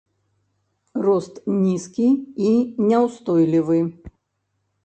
Рост 1.07 1.33
нізкі 1.65 2.07
і 2.47 2.57
няўстойлівы. 2.89 3.79